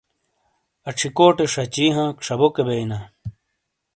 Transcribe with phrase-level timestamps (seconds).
[0.87, 2.99] اَچھِی کوٹے شَچی ہانک شَبوکے بئینا۔